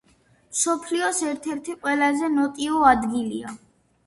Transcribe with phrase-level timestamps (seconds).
[0.53, 3.55] მსოფლიოს ერთ-ერთი ყველაზე ნოტიო ადგილია.